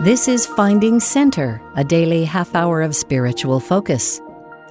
This 0.00 0.28
is 0.28 0.46
Finding 0.46 1.00
Center, 1.00 1.60
a 1.74 1.82
daily 1.82 2.24
half 2.24 2.54
hour 2.54 2.82
of 2.82 2.94
spiritual 2.94 3.58
focus. 3.58 4.20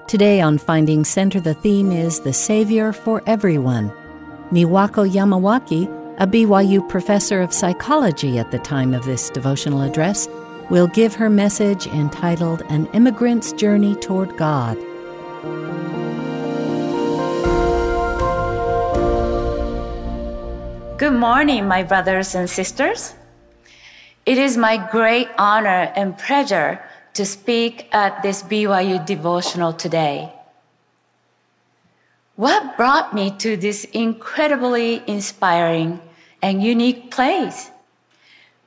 Today 0.08 0.40
on 0.40 0.58
Finding 0.58 1.03
Center, 1.03 1.42
the 1.42 1.53
theme 1.53 1.92
is 1.92 2.22
The 2.22 2.32
Savior 2.32 2.93
for 2.93 3.22
Everyone. 3.27 3.92
Niwako 4.53 5.05
Yamawaki, 5.05 5.83
a 6.17 6.25
BYU 6.25 6.87
professor 6.87 7.42
of 7.42 7.51
psychology 7.51 8.39
at 8.39 8.52
the 8.52 8.59
time 8.59 8.93
of 8.93 9.04
this 9.04 9.29
devotional 9.29 9.82
address, 9.82 10.29
will 10.70 10.88
give 10.88 11.13
her 11.16 11.30
message 11.30 11.88
entitled 11.88 12.62
An 12.70 12.86
Immigrant's 12.94 13.52
Journey 13.52 13.96
Toward 13.96 14.38
God. 14.38 14.78
Good 20.98 21.20
morning, 21.20 21.68
my 21.68 21.84
brothers 21.84 22.34
and 22.34 22.50
sisters. 22.50 23.16
It 24.28 24.38
is 24.38 24.57
my 24.57 24.75
great 24.75 25.30
honor 25.38 25.90
and 25.95 26.17
pleasure 26.17 26.84
to 27.13 27.26
speak 27.26 27.88
at 27.94 28.22
this 28.22 28.44
BYU 28.44 29.05
devotional 29.05 29.72
today. 29.72 30.34
What 32.35 32.76
brought 32.76 33.16
me 33.16 33.32
to 33.38 33.55
this 33.55 33.85
incredibly 33.85 35.02
inspiring 35.08 36.02
and 36.41 36.62
unique 36.62 37.09
place? 37.09 37.71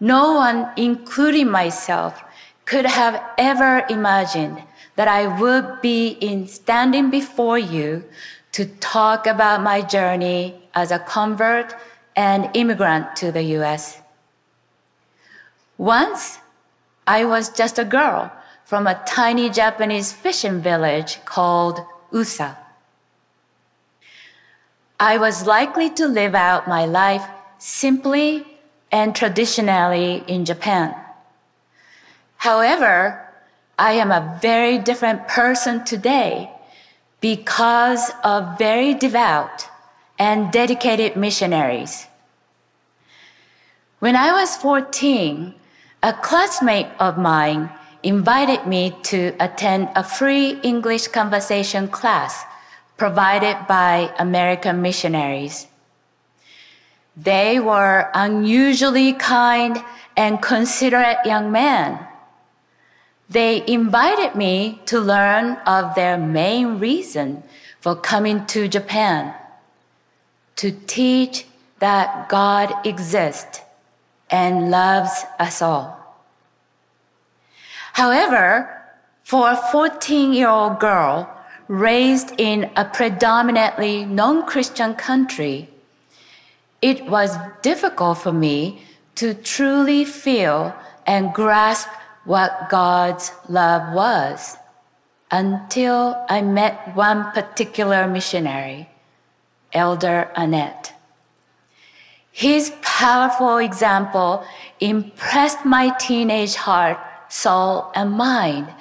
No 0.00 0.32
one, 0.32 0.70
including 0.78 1.50
myself, 1.50 2.24
could 2.64 2.86
have 2.86 3.22
ever 3.36 3.84
imagined 3.90 4.62
that 4.96 5.08
I 5.08 5.26
would 5.26 5.82
be 5.82 6.16
in 6.22 6.48
standing 6.48 7.10
before 7.10 7.58
you 7.58 8.02
to 8.52 8.64
talk 8.64 9.26
about 9.26 9.62
my 9.62 9.82
journey 9.82 10.54
as 10.72 10.90
a 10.90 10.98
convert 11.00 11.74
and 12.16 12.48
immigrant 12.54 13.14
to 13.16 13.30
the 13.30 13.42
US. 13.60 13.99
Once, 15.80 16.40
I 17.06 17.24
was 17.24 17.48
just 17.48 17.78
a 17.78 17.86
girl 17.86 18.30
from 18.66 18.86
a 18.86 19.00
tiny 19.06 19.48
Japanese 19.48 20.12
fishing 20.12 20.60
village 20.60 21.24
called 21.24 21.80
Usa. 22.12 22.54
I 25.00 25.16
was 25.16 25.46
likely 25.46 25.88
to 25.96 26.06
live 26.06 26.34
out 26.34 26.68
my 26.68 26.84
life 26.84 27.24
simply 27.56 28.44
and 28.92 29.16
traditionally 29.16 30.22
in 30.26 30.44
Japan. 30.44 30.94
However, 32.36 33.26
I 33.78 33.92
am 33.92 34.12
a 34.12 34.38
very 34.42 34.76
different 34.76 35.28
person 35.28 35.82
today 35.86 36.50
because 37.22 38.12
of 38.22 38.58
very 38.58 38.92
devout 38.92 39.66
and 40.18 40.52
dedicated 40.52 41.16
missionaries. 41.16 42.06
When 43.98 44.14
I 44.14 44.32
was 44.32 44.56
14, 44.56 45.54
a 46.02 46.12
classmate 46.14 46.88
of 46.98 47.18
mine 47.18 47.70
invited 48.02 48.66
me 48.66 48.96
to 49.02 49.34
attend 49.38 49.88
a 49.94 50.02
free 50.02 50.58
English 50.62 51.08
conversation 51.08 51.88
class 51.88 52.44
provided 52.96 53.56
by 53.68 54.12
American 54.18 54.80
missionaries. 54.80 55.66
They 57.16 57.60
were 57.60 58.10
unusually 58.14 59.12
kind 59.12 59.82
and 60.16 60.40
considerate 60.40 61.18
young 61.26 61.52
men. 61.52 61.98
They 63.28 63.62
invited 63.66 64.34
me 64.34 64.80
to 64.86 65.00
learn 65.00 65.56
of 65.66 65.94
their 65.94 66.16
main 66.16 66.78
reason 66.78 67.42
for 67.80 67.94
coming 67.94 68.46
to 68.46 68.68
Japan 68.68 69.34
to 70.56 70.72
teach 70.86 71.46
that 71.78 72.28
God 72.28 72.74
exists 72.86 73.60
and 74.30 74.70
loves 74.70 75.24
us 75.38 75.60
all. 75.62 75.96
However, 77.92 78.80
for 79.24 79.50
a 79.50 79.56
14 79.56 80.32
year 80.32 80.48
old 80.48 80.80
girl 80.80 81.28
raised 81.68 82.32
in 82.38 82.70
a 82.76 82.84
predominantly 82.84 84.04
non 84.04 84.46
Christian 84.46 84.94
country, 84.94 85.68
it 86.82 87.04
was 87.06 87.36
difficult 87.62 88.18
for 88.18 88.32
me 88.32 88.82
to 89.16 89.34
truly 89.34 90.04
feel 90.04 90.74
and 91.06 91.34
grasp 91.34 91.88
what 92.24 92.68
God's 92.70 93.32
love 93.48 93.92
was 93.94 94.56
until 95.30 96.24
I 96.28 96.42
met 96.42 96.94
one 96.94 97.30
particular 97.32 98.06
missionary, 98.06 98.88
Elder 99.72 100.30
Annette. 100.34 100.92
His 102.40 102.72
powerful 102.80 103.58
example 103.58 104.46
impressed 104.80 105.66
my 105.66 105.90
teenage 105.98 106.54
heart, 106.54 106.96
soul, 107.28 107.92
and 107.94 108.12
mind, 108.12 108.72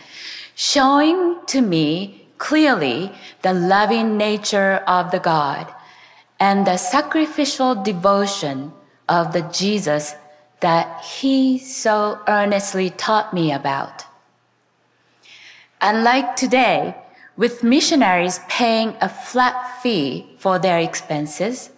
showing 0.56 1.40
to 1.48 1.60
me 1.60 2.26
clearly 2.38 3.12
the 3.42 3.52
loving 3.52 4.16
nature 4.16 4.76
of 4.88 5.12
the 5.12 5.20
God 5.20 5.68
and 6.40 6.66
the 6.66 6.78
sacrificial 6.78 7.76
devotion 7.76 8.72
of 9.10 9.34
the 9.34 9.42
Jesus 9.42 10.16
that 10.62 11.04
he 11.04 11.60
so 11.60 12.18
earnestly 12.30 12.92
taught 12.92 13.34
me 13.34 13.52
about. 13.52 14.06
Unlike 15.82 16.38
today, 16.38 16.96
with 17.36 17.62
missionaries 17.62 18.40
paying 18.48 18.96
a 19.02 19.10
flat 19.10 19.82
fee 19.84 20.28
for 20.38 20.60
their 20.60 20.80
expenses, 20.80 21.72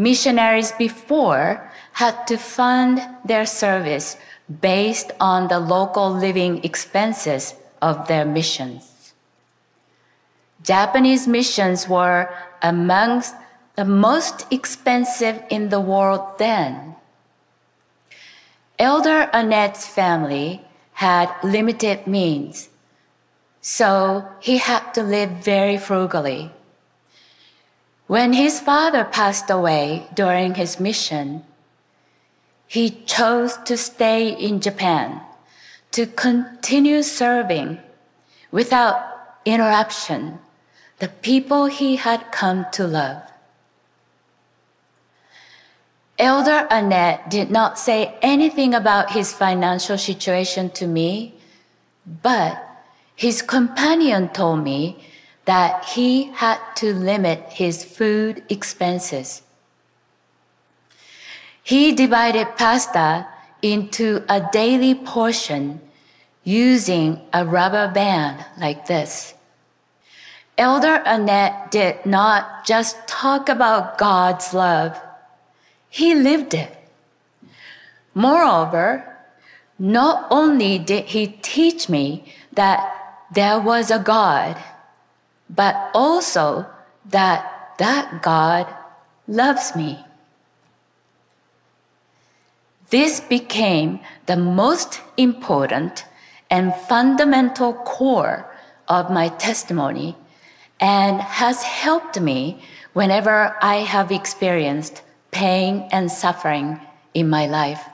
missionaries 0.00 0.72
before 0.72 1.70
had 1.92 2.26
to 2.26 2.38
fund 2.38 3.02
their 3.22 3.44
service 3.44 4.16
based 4.48 5.12
on 5.20 5.48
the 5.48 5.60
local 5.60 6.10
living 6.10 6.64
expenses 6.64 7.54
of 7.82 8.08
their 8.08 8.24
missions. 8.24 9.12
Japanese 10.62 11.28
missions 11.28 11.86
were 11.86 12.32
amongst 12.62 13.34
the 13.76 13.84
most 13.84 14.46
expensive 14.50 15.42
in 15.50 15.68
the 15.68 15.80
world 15.80 16.38
then. 16.38 16.96
Elder 18.78 19.28
Annette's 19.32 19.86
family 19.86 20.64
had 20.94 21.28
limited 21.44 22.06
means, 22.06 22.70
so 23.60 24.24
he 24.40 24.56
had 24.56 24.92
to 24.94 25.02
live 25.02 25.30
very 25.44 25.76
frugally. 25.76 26.50
When 28.10 28.32
his 28.32 28.58
father 28.58 29.04
passed 29.04 29.50
away 29.50 30.08
during 30.14 30.56
his 30.56 30.80
mission, 30.80 31.44
he 32.66 32.90
chose 33.06 33.56
to 33.66 33.76
stay 33.76 34.30
in 34.30 34.60
Japan 34.60 35.20
to 35.92 36.06
continue 36.06 37.04
serving 37.04 37.78
without 38.50 38.98
interruption 39.44 40.40
the 40.98 41.06
people 41.06 41.66
he 41.66 41.94
had 41.94 42.32
come 42.32 42.66
to 42.72 42.84
love. 42.84 43.22
Elder 46.18 46.66
Annette 46.68 47.30
did 47.30 47.48
not 47.48 47.78
say 47.78 48.18
anything 48.22 48.74
about 48.74 49.12
his 49.12 49.32
financial 49.32 49.96
situation 49.96 50.68
to 50.70 50.88
me, 50.88 51.34
but 52.04 52.58
his 53.14 53.40
companion 53.40 54.30
told 54.30 54.64
me 54.64 54.98
that 55.44 55.84
he 55.84 56.24
had 56.32 56.58
to 56.76 56.92
limit 56.94 57.40
his 57.48 57.84
food 57.84 58.42
expenses. 58.48 59.42
He 61.62 61.92
divided 61.92 62.56
pasta 62.56 63.26
into 63.62 64.24
a 64.28 64.48
daily 64.52 64.94
portion 64.94 65.80
using 66.44 67.20
a 67.32 67.44
rubber 67.44 67.88
band 67.88 68.44
like 68.58 68.86
this. 68.86 69.34
Elder 70.58 71.02
Annette 71.06 71.70
did 71.70 72.04
not 72.04 72.66
just 72.66 72.96
talk 73.06 73.48
about 73.48 73.98
God's 73.98 74.52
love. 74.52 75.00
He 75.88 76.14
lived 76.14 76.54
it. 76.54 76.76
Moreover, 78.14 79.06
not 79.78 80.26
only 80.30 80.78
did 80.78 81.06
he 81.06 81.28
teach 81.40 81.88
me 81.88 82.34
that 82.52 82.80
there 83.32 83.58
was 83.58 83.90
a 83.90 83.98
God, 83.98 84.56
but 85.54 85.90
also 85.94 86.66
that 87.10 87.74
that 87.78 88.22
God 88.22 88.66
loves 89.26 89.74
me. 89.74 90.04
This 92.90 93.20
became 93.20 94.00
the 94.26 94.36
most 94.36 95.00
important 95.16 96.04
and 96.50 96.74
fundamental 96.74 97.72
core 97.72 98.52
of 98.88 99.10
my 99.10 99.28
testimony 99.28 100.16
and 100.80 101.20
has 101.20 101.62
helped 101.62 102.20
me 102.20 102.62
whenever 102.92 103.56
I 103.62 103.76
have 103.76 104.10
experienced 104.10 105.02
pain 105.30 105.88
and 105.92 106.10
suffering 106.10 106.80
in 107.14 107.30
my 107.30 107.46
life. 107.46 107.84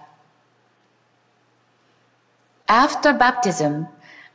After 2.69 3.13
baptism, 3.13 3.89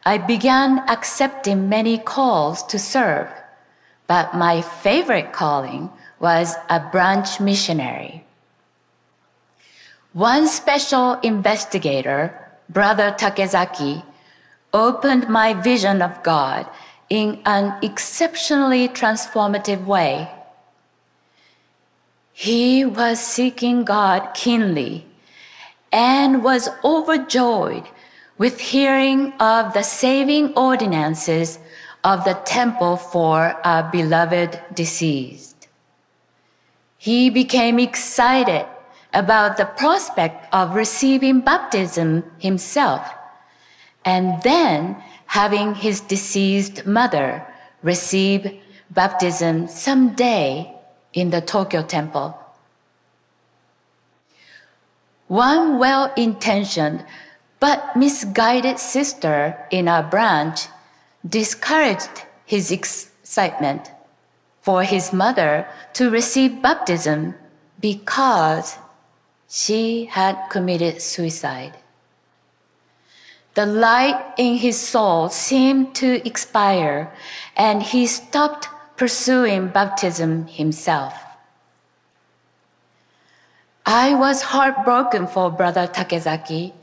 I 0.06 0.18
began 0.18 0.80
accepting 0.89 1.69
many 1.69 1.98
calls 1.98 2.63
to 2.63 2.80
serve, 2.80 3.30
but 4.07 4.36
my 4.36 4.62
favorite 4.62 5.31
calling 5.31 5.89
was 6.19 6.56
a 6.69 6.80
branch 6.80 7.39
missionary. 7.39 8.24
One 10.13 10.48
special 10.48 11.13
investigator 11.21 12.42
Brother 12.71 13.12
Takezaki, 13.12 14.03
opened 14.74 15.27
my 15.27 15.53
vision 15.53 16.01
of 16.01 16.24
God 16.24 16.65
in 17.09 17.42
an 17.45 17.77
exceptionally 17.81 18.88
transformative 18.88 19.86
way. 19.86 20.31
He 22.31 22.86
was 22.86 23.19
seeking 23.19 23.83
God 23.83 24.33
keenly 24.33 25.06
and 25.92 26.44
was 26.44 26.69
overjoyed 26.86 27.83
with 28.42 28.60
hearing 28.60 29.32
of 29.40 29.72
the 29.74 29.84
saving 29.84 30.52
ordinances 30.56 31.60
of 32.04 32.26
the 32.26 32.34
temple 32.44 32.98
for 32.98 33.56
a 33.64 33.88
beloved 33.92 34.60
deceased. 34.74 35.68
He 36.98 37.30
became 37.30 37.78
excited 37.78 38.66
about 39.14 39.58
the 39.58 39.66
prospect 39.66 40.52
of 40.52 40.74
receiving 40.74 41.42
baptism 41.42 42.24
himself 42.40 43.08
and 44.06 44.42
then 44.42 44.98
having 45.28 45.76
his 45.76 46.02
deceased 46.02 46.84
mother 46.88 47.46
receive 47.84 48.60
baptism 48.90 49.68
someday 49.68 50.74
in 51.14 51.30
the 51.30 51.42
Tokyo 51.42 51.84
temple. 51.84 52.36
One 55.28 55.78
well 55.78 56.12
intentioned 56.18 57.06
but 57.62 57.96
misguided 57.96 58.80
sister 58.80 59.56
in 59.69 59.88
our 59.88 60.02
branch 60.02 60.68
discouraged 61.25 62.25
his 62.44 62.72
excitement 62.72 63.92
for 64.62 64.84
his 64.84 65.13
mother 65.13 65.68
to 65.94 66.10
receive 66.10 66.62
baptism 66.62 67.36
because 67.80 68.78
she 69.48 70.06
had 70.06 70.36
committed 70.50 71.02
suicide. 71.02 71.78
The 73.54 73.68
light 73.68 74.34
in 74.38 74.56
his 74.57 74.80
soul 74.80 75.30
seemed 75.30 75.94
to 75.96 76.25
expire 76.28 77.14
and 77.56 77.84
he 77.84 78.07
stopped 78.07 78.69
pursuing 78.98 79.68
baptism 79.68 80.48
himself. 80.48 81.14
I 83.86 84.16
was 84.16 84.42
heartbroken 84.42 85.28
for 85.28 85.52
Brother 85.52 85.86
Takezaki 85.86 86.74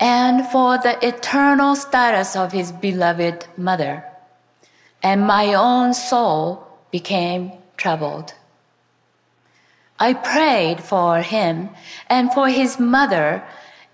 and 0.00 0.46
for 0.46 0.78
the 0.78 0.96
eternal 1.06 1.74
status 1.74 2.36
of 2.36 2.52
his 2.52 2.72
beloved 2.72 3.46
mother, 3.56 4.04
and 5.02 5.26
my 5.26 5.54
own 5.54 5.94
soul 5.94 6.66
became 6.90 7.52
troubled. 7.76 8.34
I 9.98 10.14
prayed 10.14 10.80
for 10.80 11.20
him 11.20 11.70
and 12.08 12.32
for 12.32 12.48
his 12.48 12.78
mother 12.78 13.42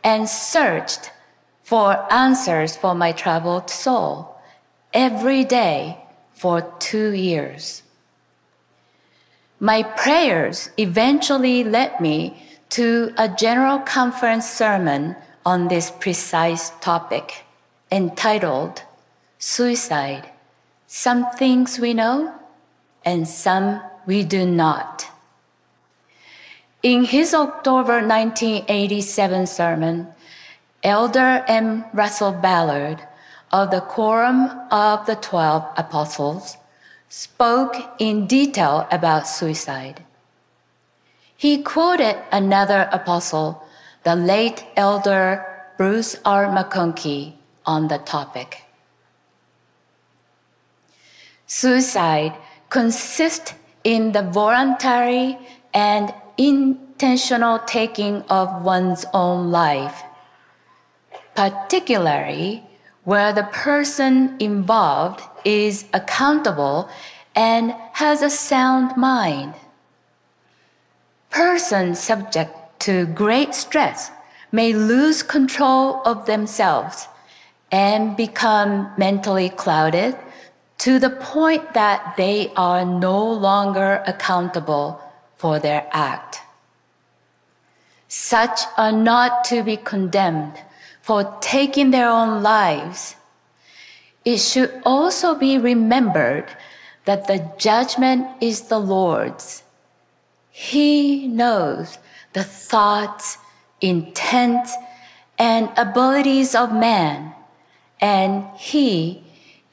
and 0.03 0.29
searched 0.29 1.11
for 1.63 2.13
answers 2.13 2.77
for 2.77 2.95
my 2.95 3.13
troubled 3.13 3.71
soul 3.71 4.37
every 4.93 5.45
day 5.45 5.99
for 6.35 6.61
two 6.79 7.13
years. 7.13 7.83
My 9.61 9.83
prayers 9.83 10.69
eventually 10.77 11.65
led 11.65 11.99
me 12.01 12.43
to 12.71 13.15
a 13.17 13.29
general 13.29 13.79
conference 13.79 14.49
sermon 14.51 15.17
on 15.45 15.69
this 15.69 15.91
precise 15.91 16.71
topic 16.81 17.45
entitled 17.93 18.83
Suicide 19.39 20.31
Some 20.87 21.31
Things 21.33 21.79
We 21.79 21.95
Know 21.95 22.35
and 23.05 23.29
Some 23.29 23.83
We 24.07 24.25
Do 24.25 24.47
Not. 24.47 25.11
In 26.83 27.05
his 27.05 27.35
October 27.35 28.07
1987 28.07 29.47
sermon, 29.47 30.09
Elder 30.83 31.45
M. 31.49 31.85
Russell 31.95 32.33
Ballard 32.33 33.07
of 33.51 33.71
the 33.71 33.81
Quorum 33.81 34.51
of 34.71 35.07
the 35.07 35.17
Twelve 35.17 35.65
Apostles 35.77 36.59
spoke 37.09 37.77
in 37.99 38.27
detail 38.27 38.87
about 38.91 39.29
suicide. 39.29 40.03
He 41.37 41.63
quoted 41.63 42.17
another 42.33 42.89
apostle, 42.93 43.64
the 44.05 44.15
late 44.15 44.65
Elder 44.77 45.45
Bruce 45.77 46.17
R. 46.25 46.47
McConkie, 46.47 47.35
on 47.67 47.89
the 47.89 47.99
topic. 47.99 48.63
Suicide 51.47 52.35
consists 52.69 53.55
in 53.83 54.13
the 54.13 54.23
voluntary 54.23 55.39
and 55.73 56.13
intentional 56.37 57.59
taking 57.61 58.23
of 58.29 58.63
one's 58.63 59.05
own 59.13 59.51
life 59.51 60.03
particularly 61.35 62.63
where 63.05 63.33
the 63.33 63.43
person 63.45 64.37
involved 64.41 65.23
is 65.45 65.85
accountable 65.93 66.89
and 67.35 67.73
has 67.93 68.23
a 68.23 68.31
sound 68.31 68.97
mind. 68.97 69.55
Persons 71.31 71.99
subject 71.99 72.55
to 72.81 73.07
great 73.07 73.55
stress 73.55 74.11
may 74.53 74.73
lose 74.73 75.23
control 75.23 76.03
of 76.05 76.27
themselves 76.27 77.09
and 77.73 78.17
become 78.17 78.93
mentally 78.97 79.49
clouded 79.49 80.17
to 80.79 80.99
the 80.99 81.11
point 81.11 81.75
that 81.75 82.15
they 82.17 82.53
are 82.57 82.85
no 82.85 83.33
longer 83.33 84.03
accountable 84.07 85.01
for 85.37 85.59
their 85.59 85.87
act. 85.93 86.41
Such 88.09 88.61
are 88.77 88.93
not 88.93 89.45
to 89.45 89.63
be 89.63 89.77
condemned 89.77 90.55
for 91.01 91.37
taking 91.41 91.91
their 91.91 92.09
own 92.09 92.43
lives, 92.43 93.17
it 94.25 94.39
should 94.39 94.81
also 94.87 95.35
be 95.35 95.59
remembered 95.59 96.47
that 97.05 97.27
the 97.27 97.51
judgment 97.59 98.27
is 98.41 98.63
the 98.63 98.79
Lord's. 98.79 99.63
He 100.51 101.29
knows 101.29 101.99
the 102.35 102.45
thoughts, 102.45 103.39
intent, 103.81 104.69
and 105.39 105.71
abilities 105.77 106.55
of 106.55 106.73
man, 106.73 107.33
and 108.01 108.45
he, 108.57 109.25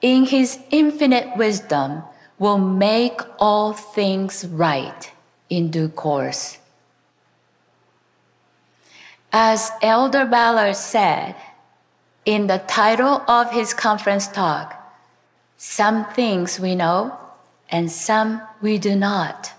in 0.02 0.26
his 0.26 0.60
infinite 0.72 1.36
wisdom, 1.38 2.04
will 2.40 2.58
make 2.58 3.22
all 3.38 3.74
things 3.74 4.46
right 4.48 5.12
in 5.50 5.70
due 5.70 5.90
course. 5.90 6.58
As 9.32 9.72
Elder 9.82 10.26
Ballard 10.26 10.76
said 10.76 11.36
in 12.26 12.48
the 12.48 12.60
title 12.68 13.24
of 13.28 13.52
his 13.52 13.74
conference 13.74 14.28
talk, 14.28 14.78
some 15.58 16.06
things 16.14 16.60
we 16.60 16.76
know 16.76 17.18
and 17.70 17.92
some 17.92 18.42
we 18.62 18.78
do 18.78 18.96
not. 18.96 19.54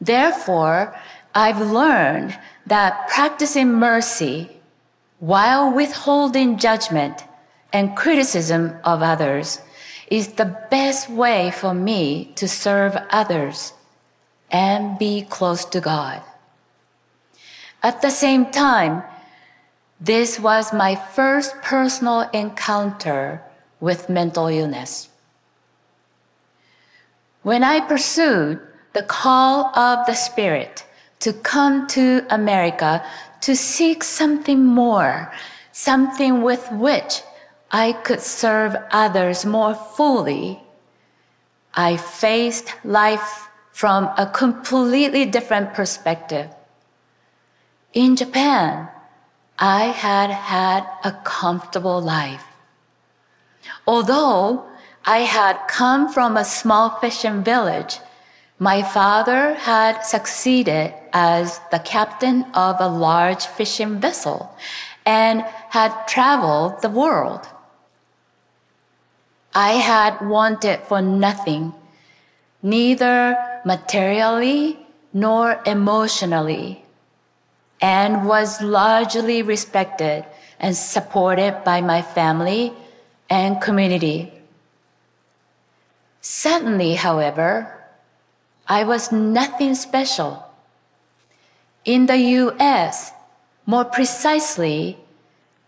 Therefore, 0.00 0.98
I've 1.34 1.60
learned 1.60 2.38
that 2.66 3.08
practicing 3.08 3.72
mercy 3.72 4.50
while 5.18 5.72
withholding 5.72 6.58
judgment 6.58 7.24
and 7.72 7.96
criticism 7.96 8.76
of 8.84 9.02
others 9.02 9.60
is 10.10 10.34
the 10.34 10.56
best 10.70 11.10
way 11.10 11.50
for 11.50 11.74
me 11.74 12.32
to 12.36 12.46
serve 12.46 12.96
others 13.10 13.72
and 14.50 14.96
be 14.98 15.22
close 15.22 15.64
to 15.64 15.80
God. 15.80 16.22
At 17.82 18.00
the 18.00 18.10
same 18.10 18.50
time, 18.52 19.02
this 20.00 20.38
was 20.38 20.72
my 20.72 20.94
first 20.94 21.60
personal 21.62 22.28
encounter 22.32 23.42
with 23.80 24.08
mental 24.08 24.46
illness. 24.46 25.08
When 27.42 27.64
I 27.64 27.80
pursued 27.80 28.60
the 28.92 29.02
call 29.02 29.76
of 29.76 30.06
the 30.06 30.14
Spirit 30.14 30.84
to 31.20 31.32
come 31.32 31.86
to 31.88 32.24
America 32.30 33.04
to 33.40 33.54
seek 33.54 34.02
something 34.02 34.64
more, 34.64 35.32
something 35.72 36.42
with 36.42 36.70
which 36.72 37.22
I 37.70 37.92
could 37.92 38.20
serve 38.20 38.76
others 38.90 39.44
more 39.44 39.74
fully, 39.74 40.60
I 41.74 41.96
faced 41.96 42.74
life 42.84 43.48
from 43.72 44.10
a 44.16 44.26
completely 44.26 45.24
different 45.24 45.74
perspective. 45.74 46.48
In 47.92 48.14
Japan, 48.16 48.88
I 49.58 49.84
had 49.86 50.30
had 50.30 50.86
a 51.04 51.12
comfortable 51.24 52.00
life. 52.00 52.44
Although 53.86 54.64
I 55.04 55.18
had 55.18 55.58
come 55.68 56.12
from 56.12 56.36
a 56.36 56.44
small 56.44 56.90
fishing 57.00 57.42
village, 57.42 57.98
my 58.58 58.82
father 58.82 59.54
had 59.54 60.02
succeeded 60.02 60.94
as 61.12 61.60
the 61.70 61.78
captain 61.80 62.44
of 62.54 62.76
a 62.80 62.88
large 62.88 63.46
fishing 63.46 63.98
vessel 63.98 64.56
and 65.04 65.42
had 65.70 66.06
traveled 66.06 66.80
the 66.80 66.88
world. 66.88 67.46
I 69.54 69.72
had 69.72 70.20
wanted 70.20 70.80
for 70.80 71.02
nothing, 71.02 71.72
neither 72.62 73.36
materially 73.64 74.78
nor 75.12 75.60
emotionally 75.66 76.84
and 77.80 78.26
was 78.26 78.62
largely 78.62 79.42
respected 79.42 80.24
and 80.58 80.76
supported 80.76 81.62
by 81.64 81.80
my 81.80 82.02
family 82.02 82.72
and 83.28 83.60
community. 83.60 84.32
Suddenly, 86.20 86.94
however, 86.94 87.83
I 88.66 88.84
was 88.84 89.12
nothing 89.12 89.74
special. 89.74 90.44
In 91.84 92.06
the 92.06 92.16
US, 92.16 93.12
more 93.66 93.84
precisely, 93.84 94.98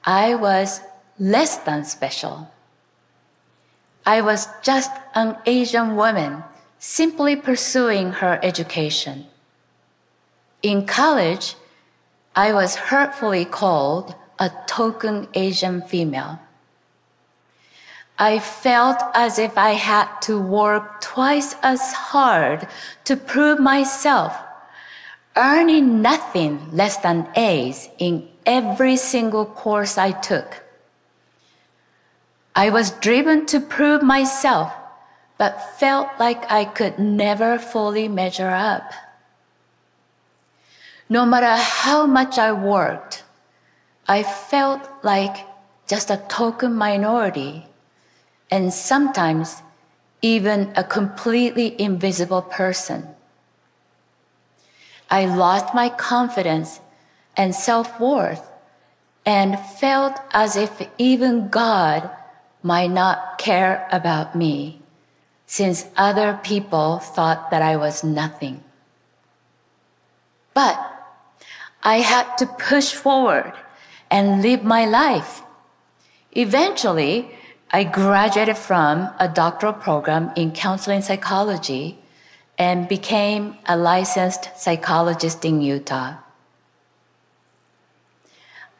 I 0.05 0.35
was 0.35 0.81
less 1.19 1.59
than 1.59 1.85
special. 1.85 2.51
I 4.07 4.21
was 4.21 4.49
just 4.63 4.91
an 5.15 5.37
Asian 5.47 5.97
woman 5.97 6.45
simply 6.79 7.37
pursuing 7.37 8.13
her 8.13 8.39
education. 8.43 9.27
In 10.63 10.87
college, 10.87 11.57
I 12.35 12.53
was 12.53 12.77
hurtfully 12.77 13.45
called 13.45 14.15
a 14.39 14.51
token 14.67 15.29
Asian 15.35 15.83
female. 15.83 16.39
I 18.19 18.39
felt 18.39 18.99
as 19.15 19.39
if 19.39 19.59
I 19.59 19.73
had 19.73 20.09
to 20.23 20.41
work 20.41 21.03
twice 21.03 21.55
as 21.63 21.93
hard 21.93 22.67
to 23.05 23.17
prove 23.17 23.61
myself, 23.61 24.35
earning 25.37 26.01
nothing 26.01 26.71
less 26.73 26.97
than 26.97 27.29
A's 27.37 27.91
in 27.99 28.27
every 28.47 28.97
single 28.97 29.45
course 29.45 29.99
I 29.99 30.13
took. 30.13 30.63
I 32.55 32.71
was 32.71 32.91
driven 32.91 33.45
to 33.47 33.61
prove 33.61 34.03
myself, 34.03 34.73
but 35.37 35.79
felt 35.79 36.09
like 36.19 36.51
I 36.51 36.65
could 36.65 36.99
never 36.99 37.59
fully 37.59 38.09
measure 38.09 38.49
up. 38.49 38.95
No 41.11 41.27
matter 41.27 41.55
how 41.55 42.07
much 42.07 42.39
I 42.39 42.53
worked, 42.53 43.25
I 44.09 44.23
felt 44.23 44.89
like 45.03 45.37
just 45.87 46.11
a 46.11 46.25
token 46.29 46.73
minority 46.73 47.67
and 48.51 48.73
sometimes 48.73 49.63
even 50.23 50.73
a 50.77 50.85
completely 50.85 51.81
invisible 51.81 52.43
person. 52.43 53.07
I 55.11 55.27
lost 55.27 55.75
my 55.75 55.89
confidence 55.89 56.81
and 57.37 57.55
self 57.55 58.01
worth 58.01 58.51
and 59.25 59.59
felt 59.59 60.21
as 60.33 60.57
if 60.57 60.89
even 60.99 61.49
God 61.49 62.11
might 62.63 62.91
not 62.91 63.39
care 63.39 63.87
about 63.93 64.35
me 64.35 64.81
since 65.47 65.87
other 65.97 66.41
people 66.43 66.99
thought 66.99 67.51
that 67.51 67.63
I 67.63 67.77
was 67.77 68.03
nothing. 68.03 68.63
But 70.55 70.79
I 71.83 71.99
had 71.99 72.37
to 72.39 72.47
push 72.47 72.95
forward 72.95 73.53
and 74.11 74.43
live 74.43 74.65
my 74.65 74.87
life. 74.87 75.43
Eventually, 76.33 77.31
I 77.71 77.85
graduated 77.85 78.57
from 78.57 79.11
a 79.19 79.29
doctoral 79.29 79.73
program 79.73 80.31
in 80.37 80.53
counseling 80.53 81.03
psychology 81.03 81.99
and 82.59 82.89
became 82.89 83.57
a 83.67 83.77
licensed 83.77 84.51
psychologist 84.57 85.45
in 85.45 85.61
Utah. 85.61 86.17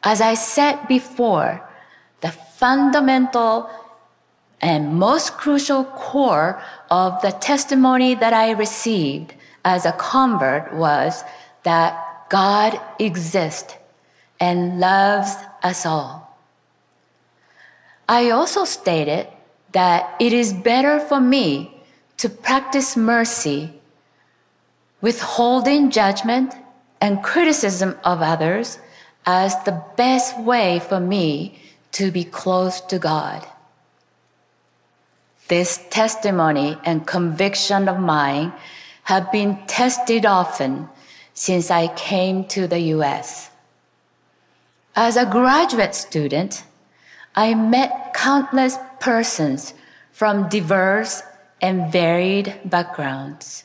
As 0.03 0.21
I 0.21 0.35
said 0.35 0.87
before, 0.87 1.61
the 2.21 2.31
fundamental 2.31 3.69
and 4.61 4.95
most 4.95 5.33
crucial 5.33 5.83
core 5.83 6.61
of 6.89 7.21
the 7.21 7.31
testimony 7.31 8.15
that 8.15 8.33
I 8.33 8.51
received 8.51 9.33
as 9.63 9.85
a 9.85 9.91
convert 9.91 10.73
was 10.73 11.23
that 11.63 12.29
God 12.29 12.79
exists 12.99 13.75
and 14.39 14.79
loves 14.79 15.35
us 15.61 15.85
all. 15.85 16.26
I 18.07 18.29
also 18.29 18.63
stated 18.63 19.27
that 19.73 20.15
it 20.19 20.33
is 20.33 20.53
better 20.53 20.99
for 20.99 21.19
me 21.19 21.83
to 22.17 22.29
practice 22.29 22.95
mercy, 22.95 23.73
withholding 25.01 25.91
judgment 25.91 26.53
and 27.01 27.21
criticism 27.23 27.97
of 28.03 28.21
others 28.21 28.79
as 29.25 29.61
the 29.63 29.83
best 29.97 30.39
way 30.39 30.79
for 30.79 30.99
me 30.99 31.59
to 31.91 32.11
be 32.11 32.23
close 32.23 32.79
to 32.81 32.97
God. 32.97 33.45
This 35.47 35.85
testimony 35.89 36.77
and 36.83 37.07
conviction 37.07 37.87
of 37.87 37.99
mine 37.99 38.53
have 39.03 39.31
been 39.31 39.57
tested 39.67 40.25
often 40.25 40.89
since 41.33 41.69
I 41.69 41.87
came 41.95 42.45
to 42.45 42.67
the 42.67 42.79
US. 42.95 43.49
As 44.95 45.15
a 45.15 45.25
graduate 45.25 45.93
student, 45.93 46.63
I 47.37 47.53
met 47.53 48.15
countless 48.15 48.79
persons 48.99 49.75
from 50.11 50.49
diverse 50.49 51.21
and 51.61 51.91
varied 51.91 52.59
backgrounds. 52.65 53.63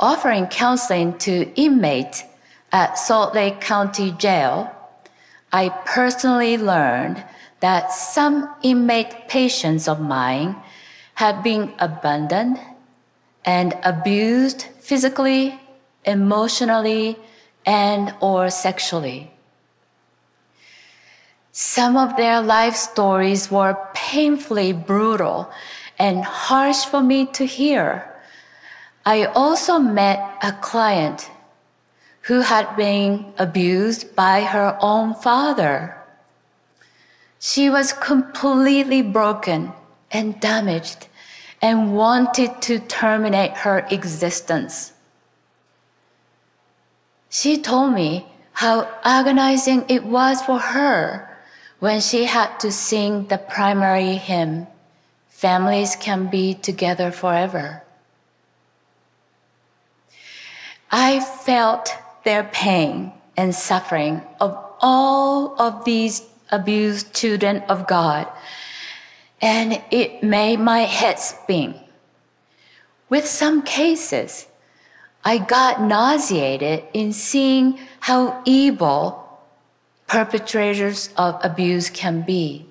Offering 0.00 0.48
counseling 0.48 1.16
to 1.18 1.52
inmates 1.54 2.24
at 2.72 2.98
Salt 2.98 3.32
Lake 3.32 3.60
County 3.60 4.10
Jail, 4.18 4.74
I 5.52 5.68
personally 5.86 6.58
learned 6.58 7.22
that 7.60 7.92
some 7.92 8.52
inmate 8.64 9.28
patients 9.28 9.86
of 9.86 10.00
mine 10.00 10.56
had 11.14 11.44
been 11.44 11.72
abandoned 11.78 12.58
and 13.44 13.78
abused 13.84 14.62
physically, 14.80 15.60
emotionally, 16.04 17.16
and 17.64 18.12
or 18.20 18.50
sexually. 18.50 19.30
Some 21.56 21.96
of 21.96 22.16
their 22.16 22.40
life 22.40 22.74
stories 22.74 23.48
were 23.48 23.78
painfully 23.94 24.72
brutal 24.72 25.52
and 26.00 26.24
harsh 26.24 26.84
for 26.84 27.00
me 27.00 27.26
to 27.26 27.46
hear. 27.46 28.12
I 29.06 29.26
also 29.26 29.78
met 29.78 30.18
a 30.42 30.50
client 30.50 31.30
who 32.22 32.40
had 32.40 32.74
been 32.74 33.32
abused 33.38 34.16
by 34.16 34.40
her 34.40 34.76
own 34.80 35.14
father. 35.14 35.96
She 37.38 37.70
was 37.70 37.92
completely 37.92 39.02
broken 39.02 39.72
and 40.10 40.40
damaged 40.40 41.06
and 41.62 41.94
wanted 41.94 42.62
to 42.62 42.80
terminate 42.80 43.58
her 43.58 43.86
existence. 43.92 44.92
She 47.30 47.62
told 47.62 47.94
me 47.94 48.26
how 48.54 48.88
agonizing 49.04 49.84
it 49.88 50.02
was 50.02 50.42
for 50.42 50.58
her 50.58 51.30
when 51.84 52.00
she 52.00 52.24
had 52.24 52.58
to 52.58 52.72
sing 52.72 53.26
the 53.26 53.36
primary 53.36 54.16
hymn, 54.16 54.66
Families 55.28 55.96
Can 55.96 56.28
Be 56.28 56.54
Together 56.54 57.10
Forever. 57.12 57.82
I 60.90 61.20
felt 61.20 61.94
their 62.24 62.44
pain 62.44 63.12
and 63.36 63.54
suffering 63.54 64.22
of 64.40 64.56
all 64.80 65.60
of 65.60 65.84
these 65.84 66.22
abused 66.50 67.12
children 67.12 67.62
of 67.68 67.86
God, 67.86 68.28
and 69.42 69.78
it 69.90 70.22
made 70.22 70.60
my 70.60 70.88
head 70.88 71.18
spin. 71.18 71.74
With 73.10 73.26
some 73.26 73.60
cases, 73.60 74.46
I 75.22 75.36
got 75.36 75.82
nauseated 75.82 76.84
in 76.94 77.12
seeing 77.12 77.78
how 78.00 78.40
evil 78.46 79.23
perpetrators 80.06 81.10
of 81.16 81.38
abuse 81.42 81.90
can 81.90 82.22
be. 82.22 82.66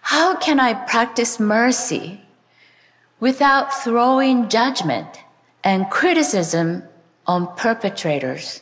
How 0.00 0.36
can 0.36 0.60
I 0.60 0.74
practice 0.74 1.40
mercy 1.40 2.20
without 3.20 3.72
throwing 3.72 4.48
judgment 4.48 5.08
and 5.62 5.88
criticism 5.90 6.82
on 7.26 7.54
perpetrators? 7.56 8.60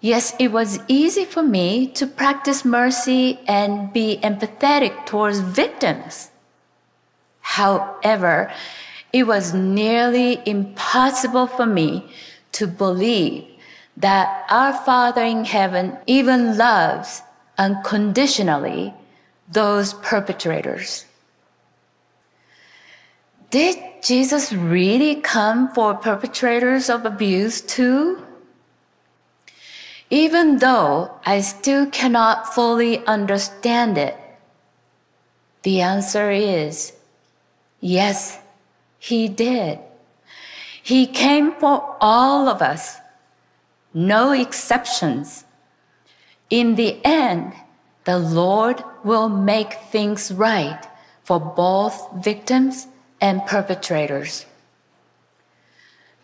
Yes, 0.00 0.34
it 0.38 0.52
was 0.52 0.80
easy 0.88 1.24
for 1.24 1.42
me 1.42 1.86
to 1.92 2.06
practice 2.06 2.64
mercy 2.64 3.38
and 3.46 3.92
be 3.92 4.18
empathetic 4.22 5.06
towards 5.06 5.38
victims. 5.40 6.30
However, 7.40 8.52
it 9.12 9.26
was 9.26 9.54
nearly 9.54 10.42
impossible 10.44 11.46
for 11.46 11.66
me 11.66 12.10
to 12.52 12.66
believe 12.66 13.44
that 13.96 14.44
our 14.50 14.72
Father 14.72 15.22
in 15.22 15.44
heaven 15.44 15.96
even 16.06 16.56
loves 16.56 17.22
unconditionally 17.58 18.92
those 19.50 19.94
perpetrators. 19.94 21.06
Did 23.50 23.78
Jesus 24.02 24.52
really 24.52 25.16
come 25.16 25.68
for 25.72 25.94
perpetrators 25.94 26.90
of 26.90 27.06
abuse 27.06 27.60
too? 27.60 28.20
Even 30.10 30.58
though 30.58 31.10
I 31.24 31.40
still 31.40 31.86
cannot 31.86 32.52
fully 32.52 33.04
understand 33.06 33.96
it, 33.96 34.18
the 35.62 35.80
answer 35.80 36.30
is 36.30 36.92
yes, 37.80 38.38
he 38.98 39.28
did. 39.28 39.78
He 40.82 41.06
came 41.06 41.52
for 41.52 41.96
all 42.00 42.48
of 42.48 42.60
us 42.60 42.98
no 43.94 44.32
exceptions. 44.32 45.44
In 46.50 46.74
the 46.74 47.02
end, 47.04 47.54
the 48.04 48.18
Lord 48.18 48.82
will 49.04 49.28
make 49.28 49.74
things 49.90 50.30
right 50.32 50.80
for 51.22 51.40
both 51.40 52.12
victims 52.22 52.88
and 53.20 53.46
perpetrators. 53.46 54.44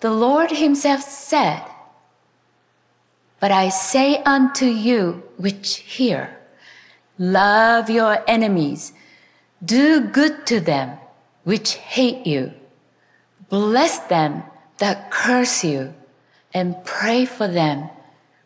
The 0.00 0.10
Lord 0.10 0.50
Himself 0.50 1.02
said, 1.02 1.62
But 3.38 3.50
I 3.50 3.68
say 3.68 4.22
unto 4.24 4.66
you 4.66 5.22
which 5.36 5.76
hear, 5.76 6.36
love 7.18 7.88
your 7.88 8.22
enemies, 8.26 8.92
do 9.64 10.00
good 10.00 10.46
to 10.46 10.60
them 10.60 10.98
which 11.44 11.74
hate 11.74 12.26
you, 12.26 12.52
bless 13.48 13.98
them 14.08 14.42
that 14.78 15.10
curse 15.10 15.64
you, 15.64 15.94
and 16.52 16.84
pray 16.84 17.24
for 17.24 17.46
them 17.46 17.88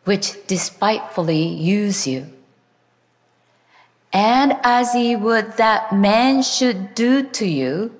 which 0.04 0.46
despitefully 0.46 1.42
use 1.42 2.06
you. 2.06 2.26
And 4.12 4.56
as 4.62 4.94
ye 4.94 5.16
would 5.16 5.56
that 5.56 5.92
men 5.92 6.42
should 6.42 6.94
do 6.94 7.22
to 7.30 7.46
you, 7.46 7.94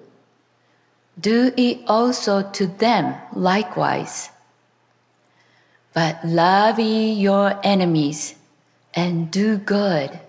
do 1.19 1.53
ye 1.57 1.85
also 1.87 2.43
to 2.53 2.67
them 2.67 3.15
likewise. 3.33 4.31
But 5.93 6.25
love 6.25 6.79
ye 6.79 7.13
your 7.13 7.59
enemies, 7.65 8.35
and 8.95 9.31
do 9.31 9.57
good. 9.59 10.21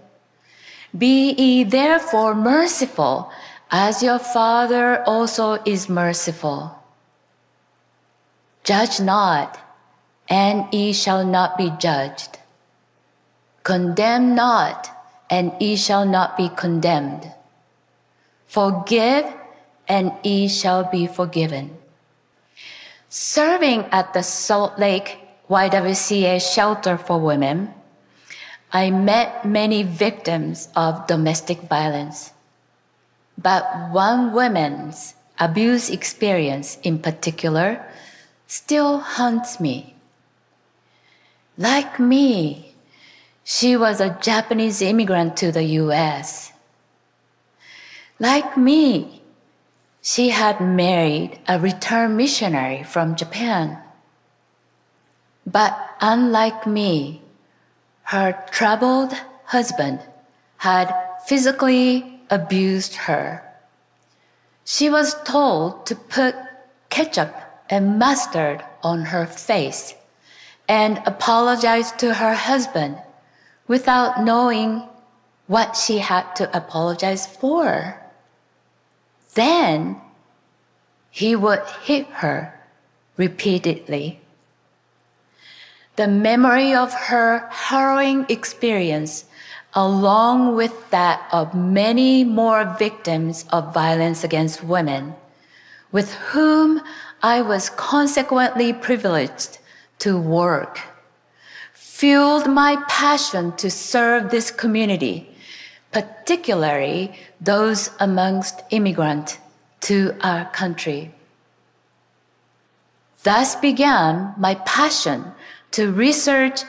Be 0.98 1.32
ye 1.34 1.64
therefore 1.64 2.34
merciful, 2.34 3.32
as 3.70 4.02
your 4.02 4.20
Father 4.20 5.04
also 5.04 5.62
is 5.66 5.90
merciful. 5.90 6.80
Judge 8.64 9.00
not, 9.00 9.60
and 10.30 10.72
ye 10.74 10.94
shall 10.94 11.26
not 11.26 11.58
be 11.58 11.72
judged. 11.80 12.40
Condemn 13.64 14.36
not, 14.36 14.92
and 15.30 15.52
ye 15.60 15.76
shall 15.76 16.06
not 16.06 16.38
be 16.38 16.50
condemned. 16.50 17.32
Forgive, 18.48 19.26
and 19.88 20.12
ye 20.24 20.48
shall 20.48 20.84
be 20.84 21.08
forgiven. 21.08 21.78
Serving 23.10 23.86
at 23.92 24.14
the 24.14 24.24
Salt 24.24 24.78
Lake 24.78 25.18
YWCA 25.50 26.42
shelter 26.42 26.98
for 26.98 27.20
women, 27.20 27.74
I 28.72 28.90
met 28.90 29.46
many 29.46 29.84
victims 29.84 30.70
of 30.76 31.08
domestic 31.08 31.62
violence. 31.62 32.32
But 33.38 33.92
one 33.92 34.34
woman's 34.34 35.14
abuse 35.40 35.90
experience 35.90 36.78
in 36.84 37.00
particular 37.00 37.86
still 38.48 39.00
haunts 39.00 39.60
me. 39.60 39.95
Like 41.58 42.00
me, 42.00 42.76
she 43.46 43.78
was 43.78 44.02
a 44.02 44.18
Japanese 44.22 44.82
immigrant 44.82 45.38
to 45.38 45.54
the 45.54 45.64
US. 45.80 46.52
Like 48.20 48.58
me, 48.58 49.22
she 50.02 50.30
had 50.30 50.60
married 50.60 51.40
a 51.48 51.60
return 51.60 52.18
missionary 52.18 52.84
from 52.84 53.16
Japan. 53.16 53.78
But 55.46 55.78
unlike 56.02 56.68
me, 56.68 57.22
her 58.04 58.44
troubled 58.52 59.14
husband 59.46 60.02
had 60.58 60.94
physically 61.26 62.20
abused 62.30 62.96
her. 62.96 63.42
She 64.66 64.90
was 64.90 65.22
told 65.24 65.86
to 65.86 65.96
put 65.96 66.36
ketchup 66.90 67.34
and 67.70 67.98
mustard 67.98 68.64
on 68.84 69.06
her 69.06 69.26
face 69.26 69.96
and 70.68 71.02
apologize 71.06 71.92
to 71.94 72.14
her 72.16 72.34
husband 72.34 72.98
without 73.68 74.24
knowing 74.24 74.84
what 75.48 75.76
she 75.76 76.00
had 76.00 76.36
to 76.36 76.58
apologize 76.58 77.26
for. 77.28 78.02
Then 79.36 80.02
he 81.12 81.36
would 81.36 81.64
hit 81.84 82.08
her 82.08 82.54
repeatedly. 83.18 84.20
The 85.96 86.08
memory 86.08 86.74
of 86.74 86.94
her 86.94 87.48
harrowing 87.50 88.26
experience, 88.28 89.26
along 89.74 90.56
with 90.56 90.90
that 90.90 91.28
of 91.32 91.54
many 91.54 92.24
more 92.24 92.76
victims 92.78 93.46
of 93.52 93.74
violence 93.74 94.24
against 94.24 94.64
women, 94.64 95.16
with 95.92 96.14
whom 96.16 96.82
I 97.24 97.42
was 97.42 97.70
consequently 97.70 98.74
privileged 98.74 99.60
to 100.00 100.18
work 100.18 100.80
fueled 101.96 102.46
my 102.46 102.76
passion 102.90 103.56
to 103.56 103.72
serve 103.72 104.30
this 104.30 104.52
community, 104.52 105.30
particularly 105.94 107.10
those 107.40 107.90
amongst 108.02 108.64
immigrants 108.70 109.38
to 109.80 110.14
our 110.20 110.44
country. 110.52 111.10
Thus 113.24 113.56
began 113.56 114.34
my 114.38 114.56
passion 114.66 115.32
to 115.72 115.94
research 115.94 116.64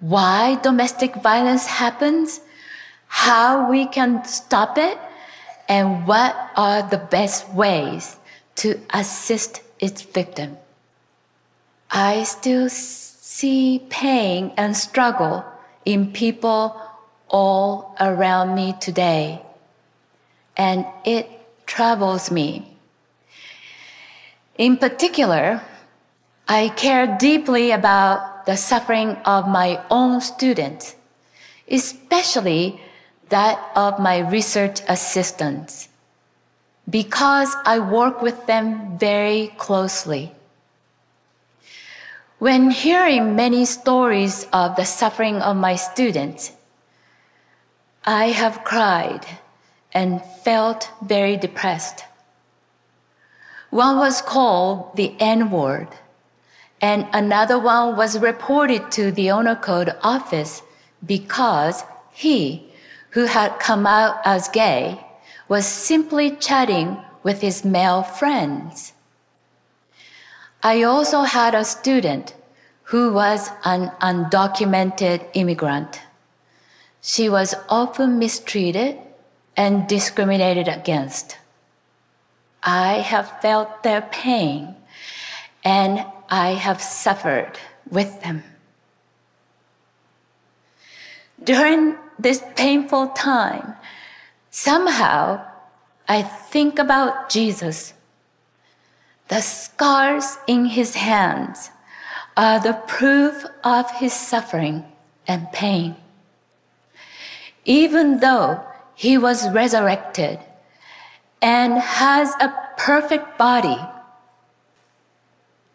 why 0.00 0.56
domestic 0.62 1.14
violence 1.14 1.64
happens, 1.64 2.40
how 3.06 3.70
we 3.70 3.86
can 3.86 4.24
stop 4.24 4.76
it, 4.78 4.98
and 5.68 6.08
what 6.08 6.34
are 6.56 6.82
the 6.82 6.98
best 6.98 7.48
ways 7.50 8.16
to 8.56 8.80
assist 8.90 9.62
its 9.78 10.02
victim. 10.02 10.56
I 11.94 12.22
still 12.22 12.70
see 12.70 13.84
pain 13.90 14.52
and 14.56 14.74
struggle 14.74 15.44
in 15.84 16.10
people 16.12 16.74
all 17.28 17.94
around 18.00 18.54
me 18.54 18.74
today, 18.80 19.42
and 20.56 20.86
it 21.04 21.28
troubles 21.66 22.30
me. 22.30 22.78
In 24.56 24.78
particular, 24.78 25.60
I 26.48 26.70
care 26.70 27.18
deeply 27.20 27.72
about 27.72 28.46
the 28.46 28.56
suffering 28.56 29.16
of 29.26 29.46
my 29.46 29.78
own 29.90 30.22
students, 30.22 30.96
especially 31.70 32.80
that 33.28 33.60
of 33.76 34.00
my 34.00 34.20
research 34.30 34.80
assistants, 34.88 35.88
because 36.88 37.54
I 37.66 37.80
work 37.80 38.22
with 38.22 38.46
them 38.46 38.96
very 38.98 39.52
closely. 39.58 40.32
When 42.42 42.72
hearing 42.72 43.36
many 43.36 43.64
stories 43.64 44.48
of 44.52 44.74
the 44.74 44.84
suffering 44.84 45.36
of 45.36 45.56
my 45.56 45.76
students, 45.76 46.50
I 48.04 48.30
have 48.30 48.64
cried 48.64 49.24
and 49.92 50.20
felt 50.42 50.90
very 51.00 51.36
depressed. 51.36 52.04
One 53.70 53.96
was 53.96 54.20
called 54.20 54.96
the 54.96 55.14
N 55.20 55.52
word, 55.52 55.86
and 56.80 57.06
another 57.12 57.60
one 57.60 57.96
was 57.96 58.18
reported 58.18 58.90
to 58.90 59.12
the 59.12 59.30
honor 59.30 59.54
code 59.54 59.94
office 60.02 60.64
because 61.06 61.84
he, 62.10 62.66
who 63.10 63.26
had 63.26 63.60
come 63.60 63.86
out 63.86 64.16
as 64.24 64.48
gay, 64.48 65.06
was 65.46 65.64
simply 65.64 66.34
chatting 66.34 66.98
with 67.22 67.40
his 67.40 67.64
male 67.64 68.02
friends. 68.02 68.94
I 70.62 70.84
also 70.84 71.22
had 71.22 71.54
a 71.54 71.64
student 71.64 72.34
who 72.84 73.12
was 73.12 73.50
an 73.64 73.90
undocumented 74.00 75.26
immigrant. 75.34 76.00
She 77.00 77.28
was 77.28 77.54
often 77.68 78.18
mistreated 78.18 78.98
and 79.56 79.88
discriminated 79.88 80.68
against. 80.68 81.38
I 82.62 83.00
have 83.00 83.40
felt 83.40 83.82
their 83.82 84.02
pain 84.02 84.76
and 85.64 86.06
I 86.30 86.50
have 86.50 86.80
suffered 86.80 87.58
with 87.90 88.22
them. 88.22 88.44
During 91.42 91.96
this 92.18 92.42
painful 92.54 93.08
time, 93.08 93.74
somehow 94.50 95.44
I 96.08 96.22
think 96.22 96.78
about 96.78 97.30
Jesus 97.30 97.94
the 99.32 99.40
scars 99.40 100.36
in 100.46 100.66
his 100.66 100.94
hands 100.94 101.70
are 102.36 102.60
the 102.60 102.74
proof 102.86 103.46
of 103.64 103.90
his 103.92 104.12
suffering 104.12 104.84
and 105.26 105.50
pain. 105.52 105.96
Even 107.64 108.20
though 108.20 108.60
he 108.94 109.16
was 109.16 109.48
resurrected 109.48 110.38
and 111.40 111.78
has 111.78 112.34
a 112.42 112.52
perfect 112.76 113.38
body, 113.38 113.80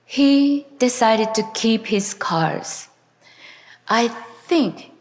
he 0.05 0.67
decided 0.77 1.33
to 1.33 1.51
keep 1.55 1.87
his 1.87 2.05
scars. 2.05 2.89
I 3.87 4.09
think 4.45 4.91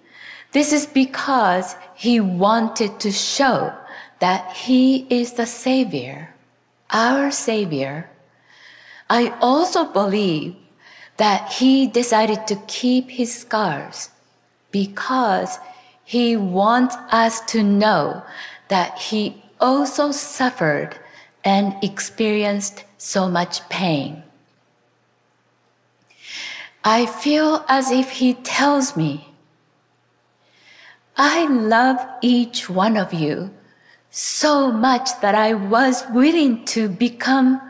this 0.53 0.73
is 0.73 0.87
because 0.87 1.77
he 1.95 2.21
wanted 2.21 3.01
to 3.01 3.13
show 3.13 3.75
that 4.21 4.57
he 4.57 5.07
is 5.11 5.35
the 5.35 5.45
Savior, 5.45 6.35
our 6.89 7.31
Savior 7.31 8.09
I 9.09 9.37
also 9.41 9.85
believe 9.85 10.57
that 11.17 11.53
he 11.53 11.87
decided 11.87 12.47
to 12.47 12.57
keep 12.67 13.11
his 13.11 13.35
scars 13.35 14.11
because 14.71 15.59
he 16.05 16.37
wants 16.37 16.97
us 17.11 17.41
to 17.53 17.63
know 17.63 18.23
that 18.69 18.99
he 18.99 19.43
also 19.61 20.13
suffered 20.13 20.99
and 21.45 21.75
experienced 21.83 22.85
so 22.99 23.29
much 23.29 23.67
pain. 23.69 24.23
I 26.85 27.07
feel 27.07 27.65
as 27.69 27.91
if 27.91 28.11
he 28.11 28.35
tells 28.35 28.97
me, 28.97 29.29
I 31.17 31.47
love 31.47 31.99
each 32.21 32.69
one 32.69 32.97
of 32.97 33.15
you 33.15 33.51
so 34.11 34.71
much 34.71 35.21
that 35.21 35.35
I 35.35 35.55
was 35.55 36.05
willing 36.11 36.65
to 36.67 36.89
become 36.89 37.61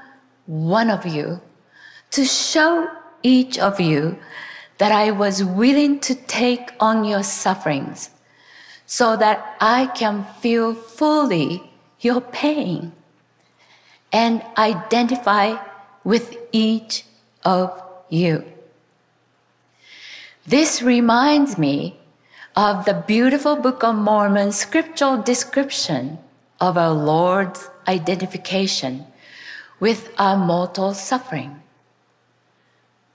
one 0.46 0.90
of 0.90 1.04
you, 1.06 1.40
to 2.10 2.24
show 2.24 2.88
each 3.22 3.58
of 3.58 3.80
you 3.80 4.18
that 4.78 4.92
I 4.92 5.10
was 5.10 5.42
willing 5.42 6.00
to 6.00 6.14
take 6.14 6.70
on 6.80 7.04
your 7.04 7.22
sufferings 7.22 8.10
so 8.86 9.16
that 9.16 9.56
I 9.60 9.86
can 9.88 10.24
feel 10.40 10.74
fully 10.74 11.70
your 12.00 12.20
pain 12.20 12.92
and 14.12 14.42
identify 14.56 15.56
with 16.04 16.36
each 16.52 17.04
of 17.44 17.82
you. 18.08 18.44
This 20.46 20.80
reminds 20.80 21.58
me 21.58 21.98
of 22.54 22.84
the 22.84 22.94
beautiful 23.06 23.56
Book 23.56 23.82
of 23.82 23.96
Mormon 23.96 24.52
scriptural 24.52 25.20
description 25.20 26.18
of 26.60 26.78
our 26.78 26.94
Lord's 26.94 27.68
identification 27.88 29.04
with 29.80 30.12
our 30.18 30.36
mortal 30.36 30.94
suffering. 30.94 31.62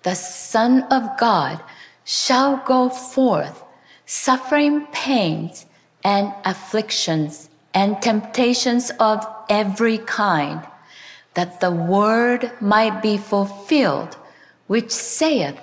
The 0.03 0.15
Son 0.15 0.83
of 0.83 1.17
God 1.17 1.61
shall 2.03 2.57
go 2.65 2.89
forth 2.89 3.63
suffering 4.05 4.87
pains 4.91 5.65
and 6.03 6.33
afflictions 6.43 7.49
and 7.73 8.01
temptations 8.01 8.91
of 8.99 9.25
every 9.49 9.97
kind, 9.99 10.61
that 11.35 11.61
the 11.61 11.71
word 11.71 12.51
might 12.59 13.01
be 13.01 13.17
fulfilled, 13.17 14.17
which 14.67 14.91
saith, 14.91 15.57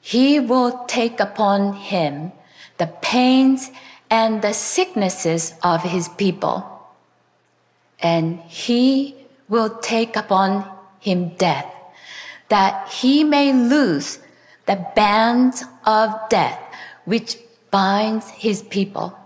He 0.00 0.38
will 0.40 0.84
take 0.86 1.20
upon 1.20 1.72
him 1.72 2.32
the 2.76 2.88
pains 3.00 3.70
and 4.10 4.42
the 4.42 4.52
sicknesses 4.52 5.54
of 5.62 5.82
his 5.82 6.08
people, 6.08 6.64
and 8.00 8.40
he 8.40 9.17
will 9.48 9.70
take 9.78 10.16
upon 10.16 10.64
him 11.00 11.30
death, 11.36 11.72
that 12.48 12.88
he 12.88 13.24
may 13.24 13.52
loose 13.52 14.18
the 14.66 14.84
bands 14.94 15.64
of 15.84 16.14
death 16.28 16.60
which 17.04 17.38
binds 17.70 18.28
his 18.30 18.62
people, 18.62 19.18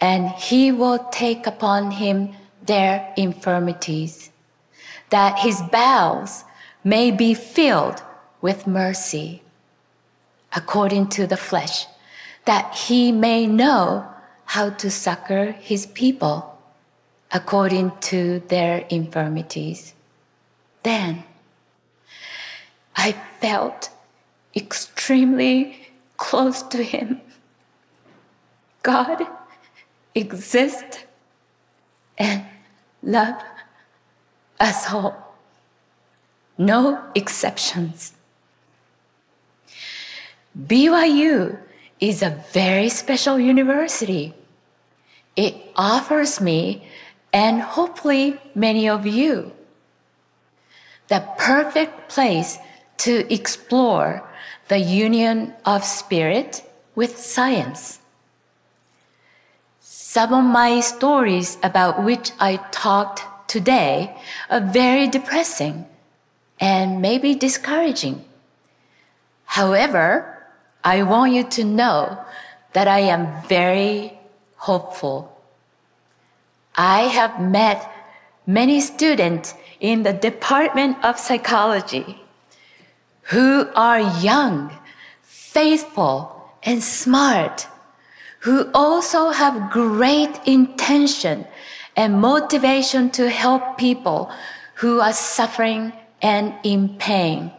and 0.00 0.28
he 0.30 0.72
will 0.72 0.98
take 1.10 1.46
upon 1.46 1.90
him 1.90 2.34
their 2.64 3.12
infirmities, 3.16 4.30
that 5.10 5.38
his 5.38 5.60
bowels 5.72 6.44
may 6.84 7.10
be 7.10 7.34
filled 7.34 8.02
with 8.40 8.66
mercy, 8.66 9.42
according 10.54 11.08
to 11.08 11.26
the 11.26 11.36
flesh, 11.36 11.86
that 12.44 12.74
he 12.74 13.12
may 13.12 13.46
know 13.46 14.06
how 14.44 14.70
to 14.70 14.90
succor 14.90 15.52
his 15.52 15.86
people 15.86 16.57
according 17.32 17.92
to 18.00 18.40
their 18.48 18.78
infirmities. 18.88 19.94
Then 20.82 21.24
I 22.96 23.12
felt 23.40 23.90
extremely 24.56 25.88
close 26.16 26.62
to 26.62 26.82
him. 26.82 27.20
God 28.82 29.26
exists 30.14 31.04
and 32.16 32.44
love 33.02 33.40
us 34.58 34.92
all. 34.92 35.34
No 36.56 37.04
exceptions. 37.14 38.14
BYU 40.58 41.58
is 42.00 42.22
a 42.22 42.42
very 42.52 42.88
special 42.88 43.38
university. 43.38 44.34
It 45.36 45.54
offers 45.76 46.40
me 46.40 46.88
and 47.32 47.60
hopefully 47.60 48.38
many 48.54 48.88
of 48.88 49.06
you 49.06 49.52
the 51.08 51.26
perfect 51.38 52.08
place 52.08 52.58
to 52.98 53.32
explore 53.32 54.22
the 54.68 54.78
union 54.78 55.54
of 55.64 55.82
spirit 55.82 56.62
with 56.94 57.18
science. 57.18 57.98
Some 59.80 60.34
of 60.34 60.44
my 60.44 60.80
stories 60.80 61.56
about 61.62 62.04
which 62.04 62.32
I 62.38 62.56
talked 62.70 63.24
today 63.48 64.14
are 64.50 64.60
very 64.60 65.08
depressing 65.08 65.86
and 66.60 67.00
maybe 67.00 67.34
discouraging. 67.34 68.24
However, 69.44 70.44
I 70.84 71.02
want 71.02 71.32
you 71.32 71.44
to 71.44 71.64
know 71.64 72.18
that 72.74 72.88
I 72.88 73.00
am 73.00 73.42
very 73.48 74.18
hopeful. 74.56 75.37
I 76.78 77.10
have 77.10 77.40
met 77.40 77.90
many 78.46 78.80
students 78.80 79.54
in 79.80 80.04
the 80.04 80.12
Department 80.12 80.96
of 81.04 81.18
Psychology 81.18 82.22
who 83.22 83.68
are 83.74 83.98
young, 84.22 84.70
faithful, 85.20 86.50
and 86.62 86.80
smart, 86.80 87.66
who 88.40 88.70
also 88.72 89.30
have 89.30 89.72
great 89.72 90.38
intention 90.46 91.48
and 91.96 92.20
motivation 92.20 93.10
to 93.10 93.28
help 93.28 93.76
people 93.76 94.30
who 94.74 95.00
are 95.00 95.12
suffering 95.12 95.92
and 96.22 96.54
in 96.62 96.96
pain. 96.98 97.50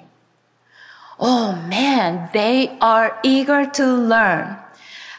Oh 1.20 1.62
man, 1.68 2.30
they 2.32 2.78
are 2.80 3.20
eager 3.24 3.66
to 3.66 3.86
learn 3.86 4.56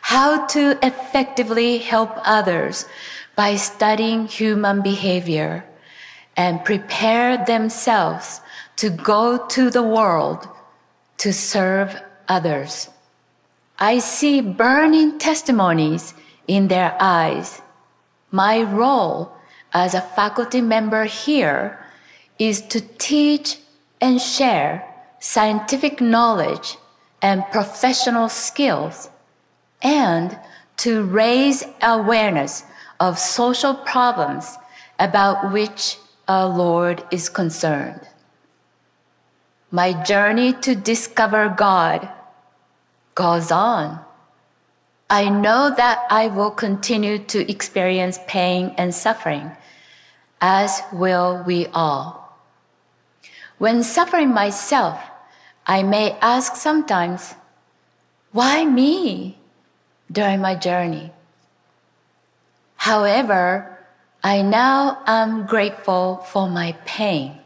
how 0.00 0.46
to 0.46 0.78
effectively 0.82 1.78
help 1.78 2.10
others 2.24 2.86
by 3.40 3.57
studying 3.57 4.26
human 4.26 4.83
behavior 4.83 5.64
and 6.37 6.62
prepare 6.62 7.42
themselves 7.46 8.42
to 8.76 8.90
go 8.90 9.46
to 9.46 9.70
the 9.70 9.83
world 9.83 10.46
to 11.16 11.33
serve 11.33 11.88
others. 12.29 12.90
I 13.79 14.00
see 14.00 14.42
burning 14.42 15.18
testimonies 15.18 16.12
in 16.48 16.68
their 16.68 16.94
eyes. 17.00 17.62
My 18.31 18.61
role 18.61 19.33
as 19.72 19.94
a 19.94 20.03
faculty 20.18 20.61
member 20.61 21.05
here 21.05 21.83
is 22.38 22.61
to 22.72 22.83
teach 22.98 23.57
and 24.03 24.20
share 24.20 24.85
scientific 25.18 26.03
knowledge 26.03 26.76
and 27.22 27.42
professional 27.50 28.29
skills 28.29 29.09
and 29.81 30.38
to 30.76 31.05
raise 31.05 31.64
awareness 31.81 32.64
of 33.00 33.18
social 33.18 33.74
problems 33.74 34.58
about 34.98 35.52
which 35.52 35.96
our 36.28 36.46
Lord 36.46 37.02
is 37.10 37.28
concerned. 37.28 38.06
My 39.72 39.92
journey 40.04 40.52
to 40.62 40.74
discover 40.74 41.48
God 41.48 42.08
goes 43.14 43.50
on. 43.50 43.98
I 45.08 45.28
know 45.28 45.72
that 45.76 46.06
I 46.10 46.28
will 46.28 46.50
continue 46.50 47.18
to 47.18 47.50
experience 47.50 48.20
pain 48.28 48.74
and 48.76 48.94
suffering, 48.94 49.50
as 50.40 50.82
will 50.92 51.42
we 51.44 51.66
all. 51.74 52.38
When 53.58 53.82
suffering 53.82 54.32
myself, 54.32 55.00
I 55.66 55.82
may 55.82 56.12
ask 56.20 56.54
sometimes, 56.54 57.34
why 58.32 58.64
me 58.64 59.38
during 60.10 60.40
my 60.40 60.54
journey? 60.54 61.12
However, 62.80 63.78
I 64.24 64.42
now 64.42 65.02
am 65.06 65.46
grateful 65.46 66.24
for 66.32 66.48
my 66.48 66.72
pain 66.84 67.40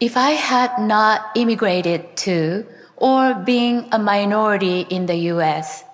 if 0.00 0.16
I 0.16 0.30
had 0.30 0.78
not 0.78 1.30
immigrated 1.34 2.16
to 2.24 2.66
or 2.96 3.34
being 3.34 3.86
a 3.92 3.98
minority 3.98 4.86
in 4.88 5.04
the 5.04 5.16
US, 5.34 5.84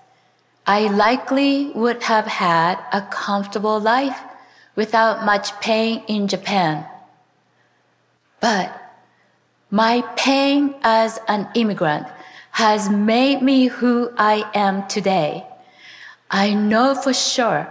I 0.65 0.87
likely 0.87 1.71
would 1.75 2.05
have 2.05 2.27
had 2.27 2.79
a 2.93 3.03
comfortable 3.03 3.81
life 3.81 4.19
without 4.77 5.25
much 5.25 5.59
pain 5.61 6.05
in 6.07 6.29
Japan. 6.29 6.87
But 8.41 8.71
my 9.71 10.03
pain 10.17 10.77
as 10.83 11.19
an 11.27 11.49
immigrant 11.55 12.07
has 12.53 12.89
made 12.89 13.43
me 13.43 13.67
who 13.67 14.13
I 14.17 14.49
am 14.55 14.87
today. 14.87 15.47
I 16.31 16.55
know 16.55 16.95
for 16.95 17.13
sure 17.13 17.67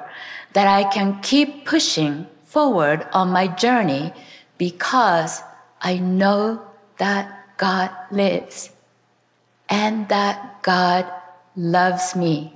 that 0.56 0.68
I 0.68 0.86
can 0.86 1.20
keep 1.20 1.65
pushing 1.65 2.26
forward 2.46 3.06
on 3.12 3.28
my 3.30 3.46
journey 3.46 4.13
because 4.58 5.44
I 5.82 5.98
know 5.98 6.62
that 6.98 7.58
God 7.58 7.91
lives 8.10 8.70
and 9.68 10.08
that 10.08 10.63
God 10.63 11.06
loves 11.58 12.15
me. 12.15 12.54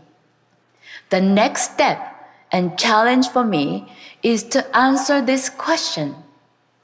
The 1.10 1.20
next 1.20 1.74
step 1.74 2.00
and 2.54 2.80
challenge 2.80 3.28
for 3.28 3.44
me 3.44 3.92
is 4.24 4.44
to 4.56 4.64
answer 4.76 5.22
this 5.22 5.50
question. 5.50 6.16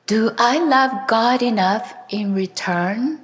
Do 0.08 0.32
I 0.38 0.60
love 0.60 1.08
God 1.08 1.41
enough 1.41 1.95
in 2.10 2.36
return? 2.36 3.21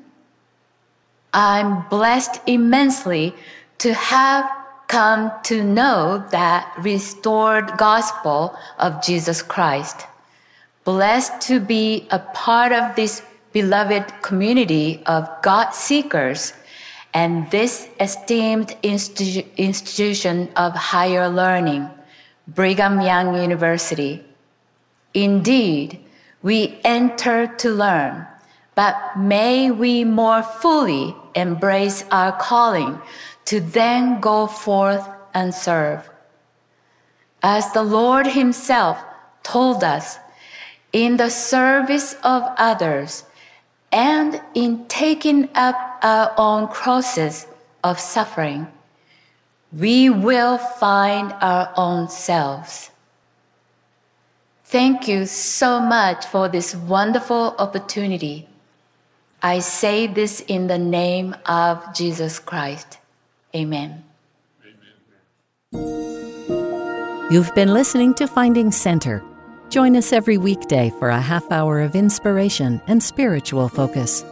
I'm 1.33 1.89
blessed 1.89 2.39
immensely 2.47 3.35
to 3.79 3.93
have 3.93 4.49
come 4.91 5.31
to 5.41 5.63
know 5.63 6.21
that 6.31 6.73
restored 6.79 7.77
gospel 7.77 8.53
of 8.77 9.01
Jesus 9.01 9.41
Christ. 9.41 10.05
Blessed 10.83 11.39
to 11.47 11.61
be 11.61 12.07
a 12.11 12.19
part 12.19 12.73
of 12.73 12.97
this 12.97 13.23
beloved 13.53 14.21
community 14.21 15.01
of 15.05 15.29
God 15.41 15.71
seekers 15.71 16.51
and 17.13 17.49
this 17.51 17.87
esteemed 18.01 18.75
institu- 18.83 19.45
institution 19.55 20.49
of 20.57 20.73
higher 20.75 21.29
learning, 21.29 21.89
Brigham 22.49 22.99
Young 22.99 23.35
University. 23.35 24.21
Indeed, 25.13 25.99
we 26.43 26.79
enter 26.83 27.47
to 27.47 27.69
learn, 27.69 28.27
but 28.75 28.95
may 29.17 29.71
we 29.71 30.03
more 30.03 30.43
fully 30.43 31.15
embrace 31.35 32.03
our 32.11 32.33
calling 32.33 32.99
to 33.45 33.59
then 33.59 34.19
go 34.19 34.47
forth 34.47 35.07
and 35.33 35.53
serve. 35.53 36.09
As 37.43 37.71
the 37.73 37.83
Lord 37.83 38.27
Himself 38.27 38.97
told 39.43 39.83
us, 39.83 40.19
in 40.93 41.17
the 41.17 41.29
service 41.29 42.15
of 42.23 42.43
others, 42.57 43.23
and 43.91 44.41
in 44.53 44.85
taking 44.87 45.49
up 45.55 45.99
our 46.01 46.33
own 46.37 46.67
crosses 46.67 47.47
of 47.83 47.99
suffering, 47.99 48.67
we 49.77 50.09
will 50.09 50.57
find 50.57 51.33
our 51.41 51.71
own 51.75 52.09
selves. 52.09 52.91
Thank 54.65 55.07
you 55.07 55.25
so 55.25 55.79
much 55.79 56.25
for 56.25 56.47
this 56.47 56.75
wonderful 56.75 57.55
opportunity. 57.57 58.47
I 59.41 59.59
say 59.59 60.07
this 60.07 60.39
in 60.41 60.67
the 60.67 60.77
name 60.77 61.35
of 61.45 61.93
Jesus 61.93 62.39
Christ. 62.39 63.00
Amen. 63.55 64.03
You've 67.31 67.53
been 67.55 67.73
listening 67.73 68.13
to 68.15 68.27
Finding 68.27 68.71
Center 68.71 69.23
Join 69.71 69.95
us 69.95 70.11
every 70.11 70.37
weekday 70.37 70.91
for 70.99 71.07
a 71.07 71.21
half 71.21 71.49
hour 71.49 71.79
of 71.79 71.95
inspiration 71.95 72.81
and 72.87 73.01
spiritual 73.01 73.69
focus. 73.69 74.25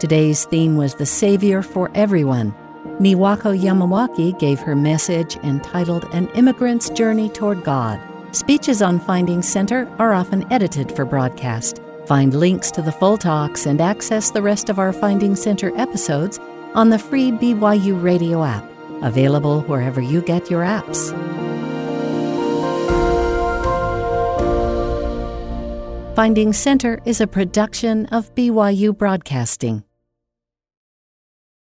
Today's 0.00 0.44
theme 0.46 0.76
was 0.76 0.96
the 0.96 1.06
Savior 1.06 1.62
for 1.62 1.88
Everyone. 1.94 2.52
Niwako 2.98 3.56
Yamawaki 3.56 4.36
gave 4.40 4.58
her 4.58 4.74
message 4.74 5.36
entitled 5.44 6.12
An 6.12 6.26
Immigrant's 6.30 6.90
Journey 6.90 7.28
Toward 7.28 7.62
God. 7.62 8.00
Speeches 8.34 8.82
on 8.82 8.98
Finding 8.98 9.40
Center 9.40 9.88
are 10.00 10.14
often 10.14 10.52
edited 10.52 10.90
for 10.90 11.04
broadcast. 11.04 11.80
Find 12.06 12.34
links 12.34 12.72
to 12.72 12.82
the 12.82 12.90
full 12.90 13.16
talks 13.16 13.66
and 13.66 13.80
access 13.80 14.32
the 14.32 14.42
rest 14.42 14.68
of 14.68 14.80
our 14.80 14.92
Finding 14.92 15.36
Center 15.36 15.70
episodes 15.78 16.40
on 16.74 16.90
the 16.90 16.98
free 16.98 17.30
BYU 17.30 18.02
radio 18.02 18.44
app, 18.44 18.64
available 19.02 19.60
wherever 19.62 20.00
you 20.00 20.20
get 20.22 20.50
your 20.50 20.62
apps. 20.62 21.12
Finding 26.14 26.52
Center 26.52 27.00
is 27.06 27.20
a 27.20 27.26
production 27.26 28.06
of 28.06 28.34
BYU 28.34 28.96
Broadcasting. 28.96 29.82